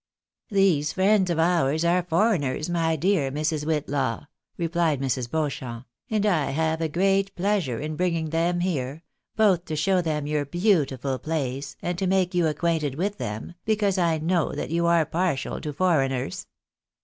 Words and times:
"These 0.49 0.93
friends 0.93 1.29
of 1.29 1.37
ours 1.37 1.85
are 1.85 2.01
foreigners, 2.01 2.67
my 2.71 2.95
dear 2.95 3.29
Mrs. 3.31 3.65
"Whitlaw," 3.67 4.25
rephed 4.57 4.97
Mrs. 4.97 5.29
Beauchamp," 5.29 5.85
and 6.09 6.25
I 6.25 6.45
have 6.45 6.91
great 6.91 7.35
pleasure 7.35 7.79
in 7.79 7.95
bringing 7.95 8.31
them 8.31 8.61
here, 8.61 9.03
both 9.35 9.65
to 9.65 9.75
show 9.75 10.01
them 10.01 10.25
your 10.25 10.43
beautiful 10.45 11.19
place, 11.19 11.75
and 11.83 11.99
to 11.99 12.07
make 12.07 12.33
you 12.33 12.47
acquainted 12.47 12.95
with 12.95 13.19
them, 13.19 13.53
because 13.63 13.99
I 13.99 14.17
know 14.17 14.53
that 14.53 14.71
you 14.71 14.87
are 14.87 15.05
partial 15.05 15.61
to 15.61 15.71
foreigners." 15.71 16.47